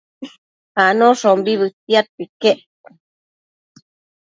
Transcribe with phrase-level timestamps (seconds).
[0.85, 2.59] Anoshombi bëtiadquio iquec